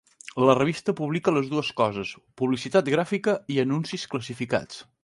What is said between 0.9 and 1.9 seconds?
publica les dues